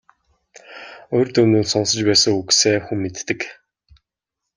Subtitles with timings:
[1.17, 3.41] Урьд өмнө нь сонсож байсан үгсээ хүн мэддэг.